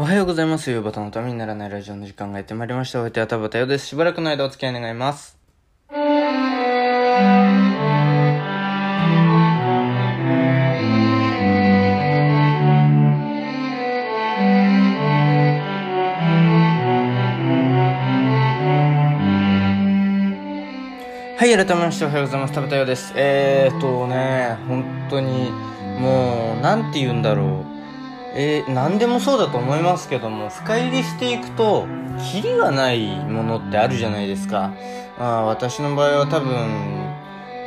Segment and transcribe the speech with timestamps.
[0.00, 0.70] おはようございます。
[0.70, 3.00] 夕方のためにならないラジオの時間がやってまいりました。
[3.00, 3.88] お相手は田畑よです。
[3.88, 5.36] しばらくの間お付き合い願います。
[21.36, 22.54] はい、改めましておはようございます。
[22.54, 23.12] 田畑よです。
[23.16, 25.50] えーとね、本当に、
[26.00, 27.79] もう、なんて言うんだろう。
[28.34, 31.86] えー、何でもそうだと思いますけども、深入りしていくと、
[32.32, 34.72] キリがないものってあるじゃないですか。
[35.18, 36.54] まあ、私の場合は多分、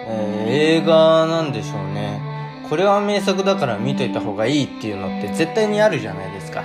[0.07, 2.21] えー映画なんでしょうね。
[2.69, 6.63] これは名作だから見といた方がいいっていうのって絶対にあるじゃないですか。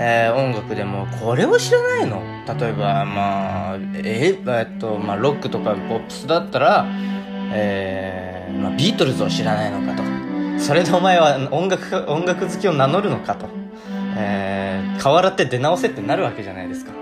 [0.00, 2.22] えー音楽でも、これを知らないの？
[2.46, 6.86] 例えば、まあ、えーえっと、まあ、ロックとかポップスだったら、
[7.52, 10.17] えーまあ、ビートルズを知らないのかと。
[10.68, 13.48] それでお前は音楽、音楽好きを名乗るのかと。
[14.18, 16.92] えー、顔洗って出直せってなるわけじゃないですか。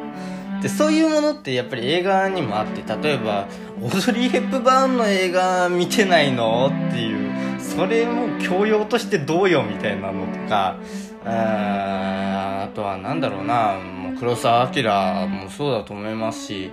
[0.63, 3.49] で、そういうものってやっぱり映画にもあって、例えば、
[3.83, 10.77] オードリー・ヘップバーンの映画見てないのっていう、それも教養としてどうよみたいなのとか、
[11.25, 16.71] ああとはなんだろうな、もう黒澤明もそうだと思いますし、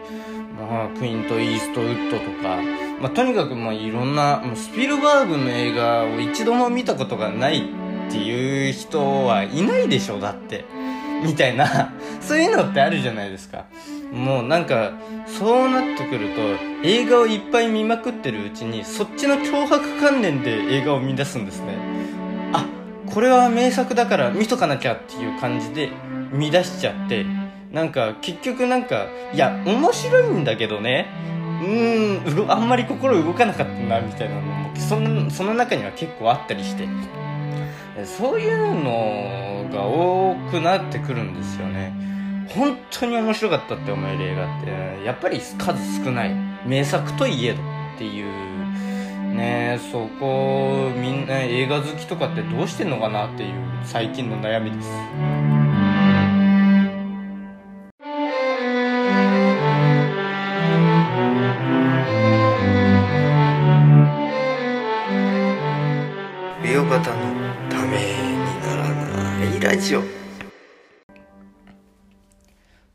[0.59, 2.59] まあ、クイント・イーストウッドとか、
[3.03, 7.57] まあ、とにかくまあいろんな、もうスピルバーグの映画を一度も見たことがない
[8.07, 10.63] っていう人はいないでしょ、だって。
[11.21, 13.65] みたいな、 そういうのってあるじゃないですか。
[14.13, 14.93] もうなんか、
[15.27, 16.41] そうなってくると、
[16.83, 21.73] 映画をいっぱい見まくってるうちに、そっちの脅迫観念で映画を見出すんですね。
[22.53, 22.65] あ、
[23.13, 25.89] これは名作だから見とかなきゃっていう感じで
[26.31, 27.25] 見出しちゃって、
[27.73, 31.07] なんか結局なんか、いや、面白いんだけどね、
[31.63, 36.87] うん、あんまり心動かなかったな、みたいなのも、その、その中には結構あったりして。
[38.05, 41.93] そういうのが多くなってくるんですよね。
[42.49, 46.35] 本当に面白かったって思える映画って、やっぱり数少ない。
[46.65, 47.61] 名作といえど
[47.95, 48.25] っていう。
[49.33, 53.53] ねそこ、みんな映画好きとかってどうしてんのかなっていう
[53.83, 54.89] 最近の悩みです。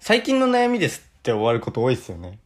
[0.08, 2.38] 最近の悩みですって終わること多いですよね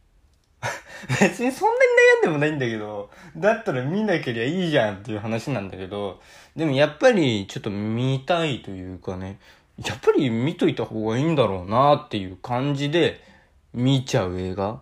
[1.21, 1.81] 別にそんなに
[2.17, 6.19] 悩んでもないんだけどだったら見なけりゃいいじゃんっていう話なんだけど
[6.57, 9.39] でもやっぱりちょっと見たいというかね
[9.81, 13.21] やっぱり見といた方がいいんだろうなっていう感じで
[13.73, 14.81] 見ちゃう映画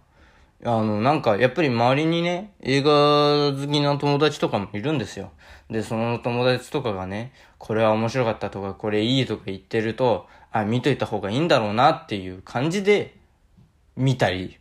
[0.64, 2.90] あの、なんか、やっぱり周りにね、映画
[3.52, 5.32] 好きな友達とかもいるんですよ。
[5.72, 13.16] で、その友達とかがね、これは面白かったとか、これいいとか言ってると、あ、見といた方がいいんだろうなっていう感じで、
[13.96, 14.58] 見たり、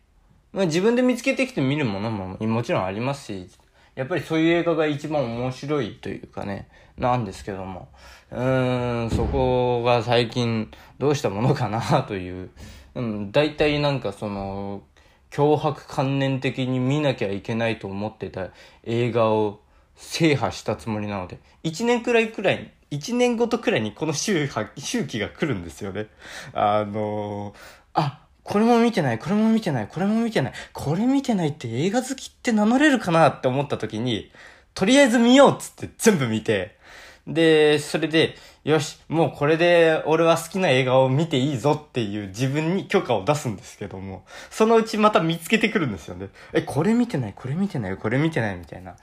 [0.53, 3.49] まあ、自分で見つけてきて見るものももちろんありますし、
[3.95, 7.89] やっぱりそういう映画が一番面白いというかね、なんですけども、
[8.31, 12.51] うーん、そこが最近どうしたものかなという、
[12.95, 14.83] うん、大体なんかその、
[15.31, 18.49] 脅迫観念的に見なきゃいけないと思ってた
[18.85, 19.61] 映画を
[19.95, 26.09] 制覇したつもりなので、1年くらいくらい、1年ごとくらいにこの周波周期が来るんですよね。
[26.53, 27.55] あのー
[27.95, 34.31] あ、これも見てない、これも見てない、これも見てない、これ見てないって映画好きって名乗れるかなって思った時に、
[34.75, 36.79] とりあえず見ようっつって全部見て、
[37.27, 46.29] で、それで、よし、もうこれで俺は好きな映画を見ていいぞっていう自分に許可を出すんですけども、そのうちまた見つけてくるんですよね。
[46.53, 48.97] え、これ見てない、これ見てない、これ見てないみたいな。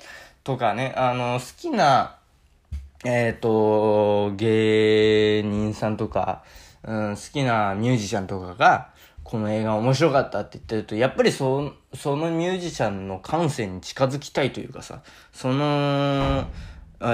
[0.44, 2.17] とかね、あの、好きな、
[3.06, 6.44] えっ、と、芸人さんとか、
[6.84, 8.90] うん、好きなミュージシャンとかが、
[9.24, 15.02] この映画面白かったって言ってると、やっぱりそ、そのミュージシャンの感性に近づきたいというかさ、
[15.34, 16.48] その、
[17.02, 17.08] えー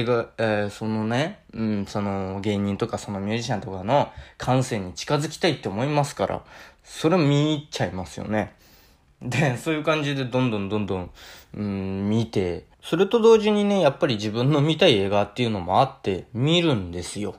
[0.00, 6.42] 映画、えーそのね、うん、その芸人とかそのミュージシャンとかの感性に近づきたいって思いますから、
[6.84, 8.54] それ見入っちゃいますよね。
[9.20, 11.10] で、そういう感じでどんどんどんどん、
[11.54, 17.34] うん、見て、それと同時にね、やっぱり自分の見たい映画っていうのもあって、見るんですよ。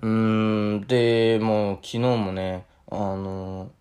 [0.00, 3.72] うーん、で、もう昨日もね、あの、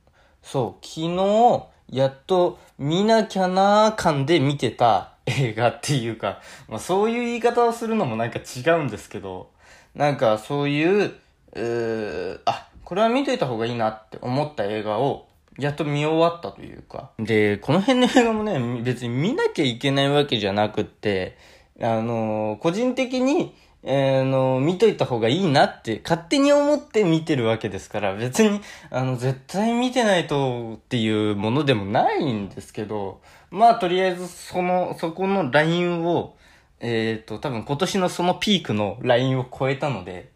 [0.42, 9.52] そう、昨日、やっと見なきゃなー感で見てた映画っていうか、まあそういう言い方をするのもなんか違うんですけど、
[9.94, 11.14] なんかそういう、
[11.54, 15.28] うーあ、これは見といた方がいいなって思った映画を、
[15.58, 17.12] やっと見終わったというか。
[17.20, 21.38] で、この辺の映画もね、別に見なきゃいけないわけじゃなくって、
[21.82, 23.56] あの個人的に
[23.86, 33.22] えー、の、見といた方がいいなって勝手に思って見てるわけですから、別に、あの、絶対見てないとっていうものでもないんですけど、
[33.52, 36.38] まあ、とりあえず、その、そこのラインを、
[36.80, 40.32] えっ、ー、と、多分今年のそのピークのラインを超えたので、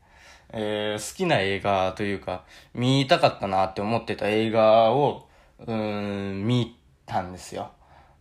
[0.53, 5.27] えー、好きな映画というか、見たかったなって思ってた映画を、
[5.65, 7.71] うん、見たんですよ。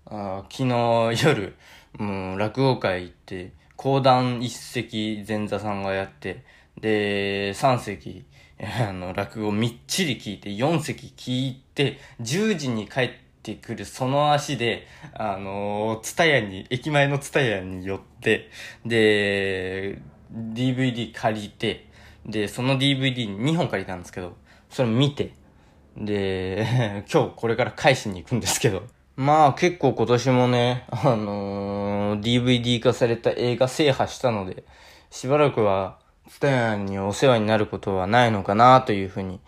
[0.09, 1.57] 昨日夜、
[1.99, 6.45] うん、落語会行って、講談一席前座さんがやって、
[6.81, 8.25] で、三席、
[8.89, 13.11] あの、落語みっちり聞いて、四席聞いて、10時に帰っ
[13.43, 18.49] てくるその足で、あの、ツタヤに、駅前のツタヤに寄って、
[18.85, 19.99] で、
[20.33, 21.86] DVD 借りて、
[22.27, 24.37] で、その DVD2 本借りたんですけど、
[24.69, 25.33] それ見て、
[25.97, 28.83] で、 今日これから返しに行くんですけど、
[29.17, 34.65] まあ結構今年もね、あのー、DVD 化された映画制覇したので、
[35.11, 39.41] しばらくは、スタヤンにお世話になることはないのかなというふうに。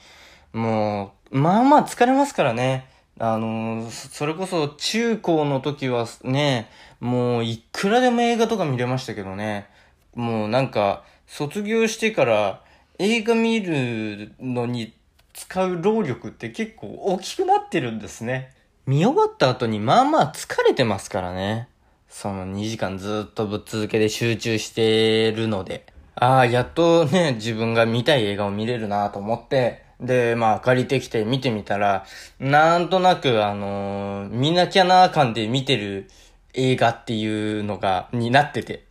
[0.53, 2.87] もう、まあまあ疲れますからね。
[3.19, 6.71] あのー、それこそ中高の時はね、
[7.01, 9.67] もういくらでも映画とか見れましたけどね。
[10.15, 12.63] もうなんか、卒業してから
[12.99, 14.93] 映画見るのに
[15.33, 18.53] 使う労力って結構大きくなってるんですね。
[18.87, 21.69] 見終わった後にまあまあ疲れてますからね。
[22.09, 25.87] その2時間ずっとぶっ続けで集中してるので。
[26.17, 32.05] ああ、やっとね、自分が見たい映画を見れるなと思って、で、まあ借りてきて見てみたら、
[32.41, 36.09] なんとなくあのー、見なきゃな感で見てる
[36.55, 38.87] 映画っていうのが、になってて、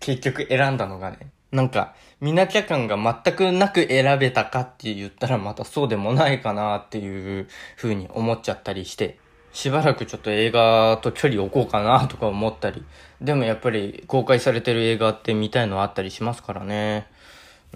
[0.00, 1.18] 結局選んだのがね、
[1.52, 7.46] なんか、見なきゃ感が全くなく選べたかって言ったらまたそうでもないかなっていう
[7.76, 9.18] 風に思っちゃったりして、
[9.52, 12.84] しばらくちょっと映画と距離置こうかなとか思ったり、
[13.20, 17.06] でもやっぱり公開されてる映画って見たいのあったりしますからね。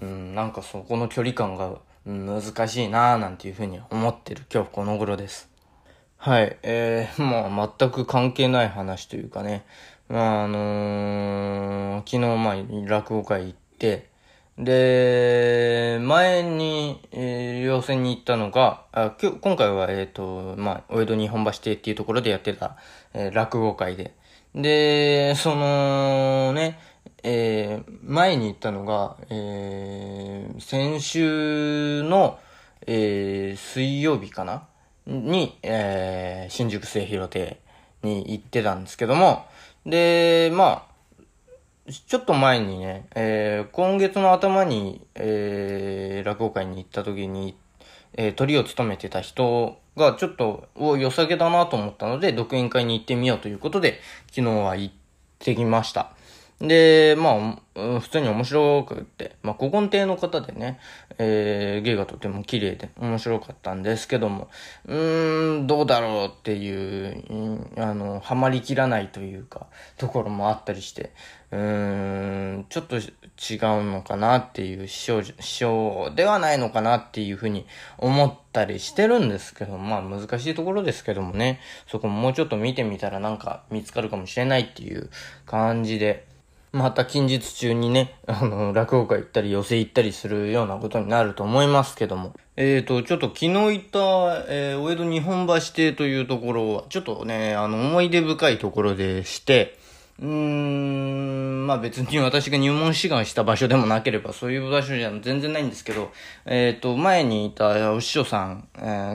[0.01, 5.49] うん、なんかそこの距離感が難しいなぁなんていう風に思ってる今日この頃です。
[6.17, 9.65] はい、えー、まあ全く関係ない話というかね、
[10.07, 12.55] まああのー、昨日まあ
[12.87, 14.10] 落語会行って、
[14.57, 22.77] で、前に、えー、要請に行ったのが、あ今日今回は、えっ、ー、と、まあ、お江戸日本橋亭っていうところでやってた、
[23.13, 24.13] えー、落語会で。
[24.53, 26.79] で、その、ね、
[27.23, 32.39] えー、前に行ったのが、えー、先週の、
[32.87, 34.67] えー、水曜日かな？
[35.07, 37.59] に、えー、新宿末広亭
[38.03, 39.45] に行ってたんですけども、
[39.85, 40.90] で、まあ、
[41.89, 47.55] ちょっと前にね、えー、今月の頭に、えー、落語会に行った時に、
[48.13, 54.93] えー、鳥を務めてた人がちょっと、お、良さげだなと思ったので、独演会に行ってみようということで、昨日は行っ
[55.39, 56.13] てきました。
[56.61, 60.79] で、まあ、普通に面白くって、まあ、古今亭の方でね、
[61.17, 64.49] えー、芸がとても綺麗で面白かったんですけども、
[64.85, 69.67] うーん、どうだろうっていう、あの、ハマりきらないというか、
[69.97, 71.11] ところもあったりして、
[71.51, 73.07] うーん、ちょっと違う
[73.89, 77.65] のかなっていう、師匠、師匠ではないのかなっていうふうに
[77.97, 85.09] 思ったりしてるんですけど、まあ難しいところですけどもね、そこももうちょっと見てみたらなんか見つかるかもしれないっていう
[85.45, 86.30] 感じで、
[86.71, 92.33] また近日中にね、 あの、落語会行ったり寄席行ったりするようなことになると思いますけども。
[92.55, 99.77] えーと、ちょっと昨日行った、えー、お江戸日本橋邸というところは、ちょっとね、あの、思い出深いところでして、
[100.21, 106.11] うーん、まあ別に私が入門志願した場所でもなければ、そういう場所じゃ全然ないんですけど、
[106.45, 108.67] えっ、ー、と、前にいたお師匠さん、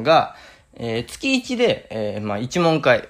[0.02, 0.34] が、
[0.74, 3.02] えー、月1で、えー、まあ一問会っ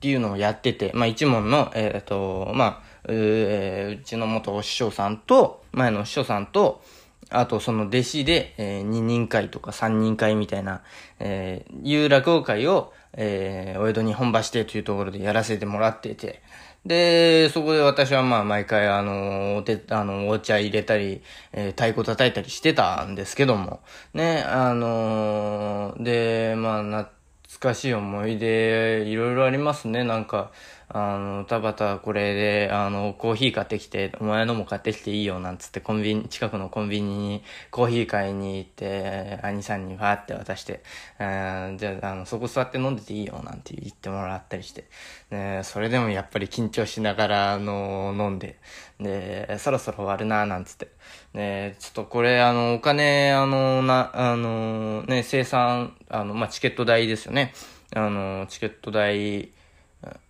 [0.00, 6.82] ていうのをやってて、まあ一問の、えっ、と、まあ、えー、うちの元師匠さんと、前の師匠さんと、
[7.30, 10.82] あとその弟子で、えー、2人会とか3人会みたいな、
[11.18, 16.42] えー、いう落語会を、えー、お江戸日本橋亭というところでやらせてもらってて、
[16.84, 23.80] で、そこで私はまあ毎回あの、おて、あの、お茶入れたり、えー、太鼓叩いたりしてたんですけども、
[24.14, 30.52] ね、あのー、で、まあなって、懐かしい思い出、いろいろありますね、なんか、
[30.88, 40.82] あの、たばたこれで、あの、コーヒー買ってきて、お前のも買ってきていいよ、なんつってコンビニ、近くのコンビニにコーヒー買いに行って、兄さんにファーって渡して、
[41.18, 44.84] えじゃあ、あの、そこ座って飲んでていいよ、なんて言ってもらったりして、
[45.30, 48.58] ね、それでもやっぱり緊張しながら、あの、飲んで、
[49.00, 50.88] で、そろそろ終わるな、なんつって。
[51.34, 57.54] ね、ちょっとこれ、あの、お金、あの、な、あの、ね、生産、あの、まあ、チケット代ですよね。
[57.94, 59.50] あの、チケット代、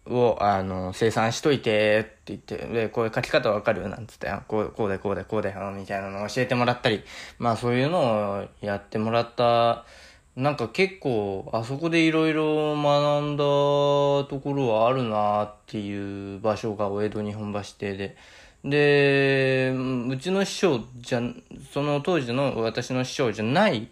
[0.07, 3.89] を、あの、生産しといてって言って、で、こういう書き方わかる？
[3.89, 7.03] なんつって、こう、こうだこうだこうだよ、みたいなのを教えてもらったり、
[7.39, 9.87] まあそういうのをやってもらった、
[10.37, 18.17] なんか結構、あそこでいろいろ学んだところはあるなっていう場所がお江戸日本橋邸で。
[18.64, 19.75] で、
[20.09, 21.23] うちの師匠じゃ、
[21.73, 23.88] その当時の私の師匠じゃない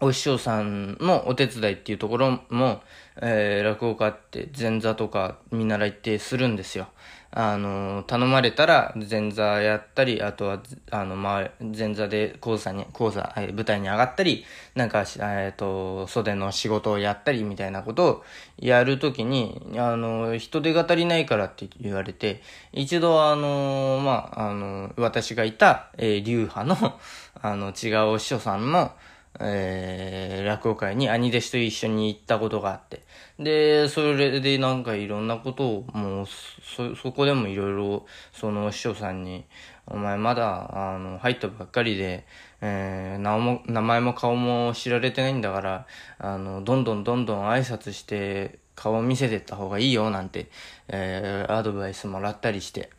[0.00, 2.82] お師匠さんのお手伝いっていうところも、
[3.20, 6.88] えー、落語家って前座とか見習いってするんですよ。
[7.30, 14.44] あの、頼まれたら前座やったり、あとは、あの、ま、前座で講座に、講座、舞台に上がったり、
[14.74, 18.24] なんか、えっ、と、袖の仕事をやったりみたいなことを
[18.58, 22.40] やるときに、あの、人手が足りないからって言われて、
[22.72, 26.98] 一度あの、まあ、あの、私がいた、え、流派の、
[27.42, 28.92] あの、違うお師匠さんの、
[29.40, 33.02] えー、落語会に兄弟子と一緒に行ったことがあって。
[33.38, 39.44] で、それでなんかいろんなことを、もう、そ、そこでもいろいろ、その師匠さんに、
[39.86, 42.26] お前まだ、あの、入ったばっかりで、
[42.60, 45.86] えー、名も、名前も顔も知られてないんだから、
[46.18, 50.48] あの、どんどんどんどん挨拶して、顔を見せてった方がいいよ、なんて、
[50.88, 52.90] えー、アドバイスもらったりして。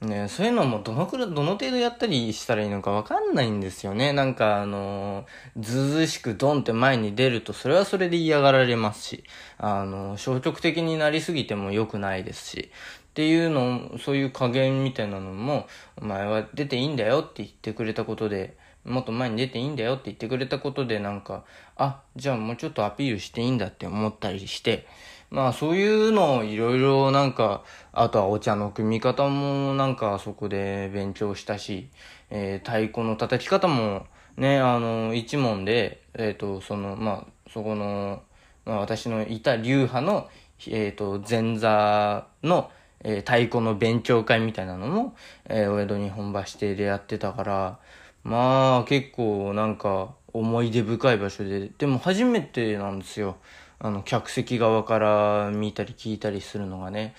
[0.00, 4.12] ね、そういうのもどのくらい、どの程度やったりしたらいいのかわかんないんですよね。
[4.12, 5.26] なんかあの、
[5.58, 9.24] ずずしくドンって前に出ると、それはそれで嫌がられますし、
[9.58, 12.70] あの、消極的になりすぎても良くないですし、
[13.08, 21.44] っていうの、そういう加減みたいなのも、お前は出ていいんだよって言ってくれたことで、もっと前に出ていいんだよって言ってくれたことでなんか、
[21.76, 24.86] あ、じゃあもうちょっとアピールしていいんだって思ったりして、
[25.34, 31.88] まあそういうのをいろいろなんか、あとはお茶の組み方もなんかそこで勉強したし、
[32.30, 38.22] えー、太鼓の叩き方もね、あの、一問で、えっ、ー、と、その、まあ、そこの、
[38.64, 40.28] まあ私のいた流派の、
[40.68, 47.78] えっ、ー、と、前座の、えー、太鼓の勉強会みたいなのも、えー、お江戸日本橋邸でやってたから、
[48.22, 53.36] まあ結構なんか思い出深い場所で、でも初めてなんですよ。
[53.84, 57.14] あの、客席側から見たり聞いたりするのがね。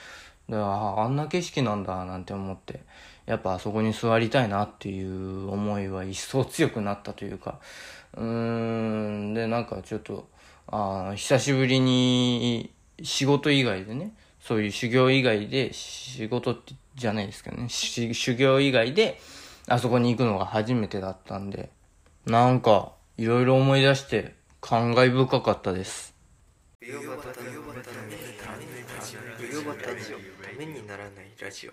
[0.50, 0.64] だか
[0.98, 2.80] らあんな景色なんだなんて思って、
[3.28, 7.60] やっぱあそこに座りたいなっていう思いは一層強くなったというか、
[8.18, 10.28] うーん、で、なんかちょっと、
[10.66, 19.20] あ久しぶりに仕事以外でね、そういう修行以外で、仕事ってじゃないですけどね、修行以外で、
[19.68, 21.70] あそこに行くのが初めてだったんで、
[22.26, 26.15] なんか、いろいろ思い出して、感慨深かったです。
[26.86, 26.92] た
[30.60, 31.72] めにならないラジオ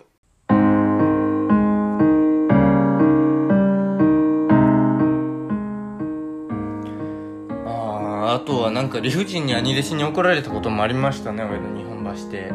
[7.67, 12.51] ああとはなんか理不尽に兄弟子に怒られたこともありましたね俺の日本橋で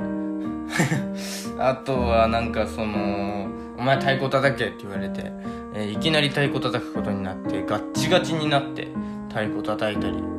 [1.62, 3.46] あとはなんかその
[3.78, 5.30] 「お前太鼓叩け」って言われて、
[5.76, 8.88] えー、いきなり太鼓叩くことになってガッチガチになって
[9.28, 10.37] 太鼓叩いたり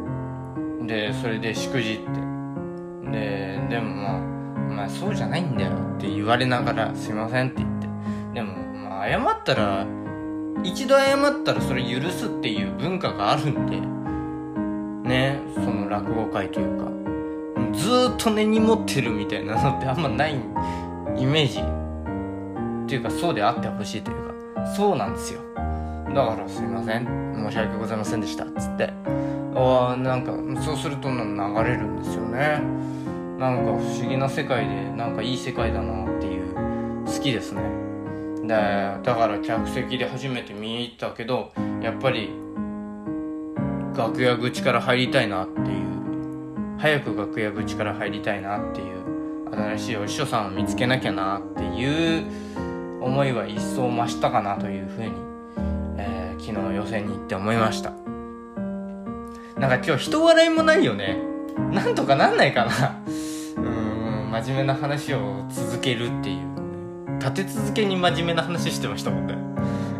[0.90, 2.06] でそれでしくじって。
[3.12, 4.20] ででもまあ
[4.74, 7.88] 「まあそうじゃないんだよ」って言われながら「すいません」って言って。
[8.34, 9.86] でもまあ謝ったら
[10.64, 13.80] 一度謝ったらそれ許すっていう文化があるんで。
[15.08, 16.90] ねその落語界というか。
[17.72, 20.36] ずっと根に持ってるみたいなのってあんまない
[21.16, 21.60] イメージ。
[21.60, 24.18] っていうかそうであってほしいという
[24.56, 24.66] か。
[24.66, 25.42] そうなんですよ。
[25.56, 27.06] だからすいません。
[27.36, 28.44] 申し訳ございませんでした。
[28.44, 28.92] っつって
[29.56, 31.16] あなんかそうすると流
[31.64, 32.62] れるんですよね。
[33.38, 36.40] なんか不思議な世界でなんかいい世界だなっていう。
[37.06, 37.62] 好きですね。
[38.44, 41.52] でだから客席で初めて見に行ったけど
[41.82, 42.32] やっぱり
[43.96, 45.90] 楽屋口から入りたいなっていう。
[46.78, 49.00] 早く楽屋口から入りたいなっていう。
[49.52, 52.24] 新しいお師匠さんを見つけなきゃなっていう
[53.02, 55.12] 思いは一層増したかなというふうに、
[55.98, 58.09] えー、昨日予選に行って思いました。
[59.60, 61.18] なんか今日人笑いもないよね。
[61.72, 63.02] なんとかなんないかな。
[63.58, 67.20] うーん、真面目な話を続けるっていう。
[67.20, 69.36] 立て続けに真面目な話してましたもんね。